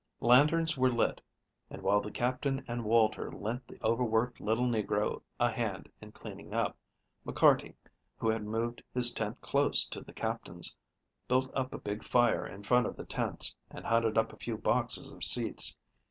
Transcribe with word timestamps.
Lanterns 0.19 0.79
were 0.79 0.91
lit, 0.91 1.21
and, 1.69 1.83
while 1.83 2.01
the 2.01 2.09
Captain 2.09 2.65
and 2.67 2.83
Walter 2.83 3.31
lent 3.31 3.67
the 3.67 3.77
overworked 3.85 4.41
little 4.41 4.65
negro 4.65 5.21
a 5.39 5.51
hand 5.51 5.91
in 6.01 6.11
cleaning 6.11 6.55
up, 6.55 6.75
McCarty, 7.23 7.75
who 8.17 8.27
had 8.27 8.43
moved 8.43 8.81
his 8.95 9.11
tent 9.11 9.39
close 9.41 9.85
to 9.89 10.01
the 10.01 10.11
Captain's, 10.11 10.75
built 11.27 11.51
up 11.53 11.71
a 11.71 11.77
big 11.77 12.03
fire 12.03 12.47
in 12.47 12.63
front 12.63 12.87
of 12.87 12.95
the 12.97 13.05
tents, 13.05 13.55
and 13.69 13.85
hunted 13.85 14.17
up 14.17 14.33
a 14.33 14.37
few 14.37 14.57
boxes 14.57 15.11
for 15.11 15.21
seats. 15.21 15.77